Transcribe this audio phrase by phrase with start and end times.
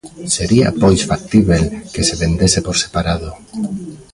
[0.35, 1.63] Sería pois factíbel
[1.93, 3.29] que se vendese por separado.